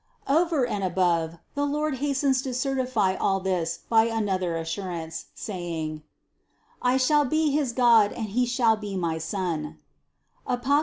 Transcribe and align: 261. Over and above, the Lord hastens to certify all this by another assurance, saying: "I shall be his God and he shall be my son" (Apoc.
261. 0.25 0.41
Over 0.57 0.65
and 0.67 0.83
above, 0.83 1.37
the 1.53 1.63
Lord 1.63 1.97
hastens 1.97 2.41
to 2.41 2.55
certify 2.55 3.13
all 3.13 3.39
this 3.39 3.81
by 3.87 4.05
another 4.05 4.57
assurance, 4.57 5.25
saying: 5.35 6.01
"I 6.81 6.97
shall 6.97 7.23
be 7.23 7.51
his 7.51 7.71
God 7.71 8.11
and 8.11 8.25
he 8.29 8.47
shall 8.47 8.75
be 8.75 8.97
my 8.97 9.19
son" 9.19 9.77
(Apoc. 10.47 10.79